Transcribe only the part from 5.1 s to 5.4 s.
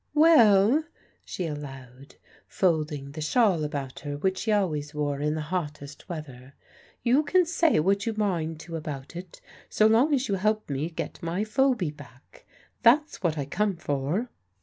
in